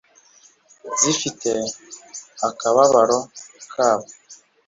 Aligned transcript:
zifite 0.99 1.51
akababaro 2.47 3.19
kabo 3.71 4.07